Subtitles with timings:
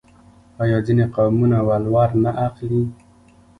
[0.61, 2.83] آیا ځینې قومونه ولور نه اخلي؟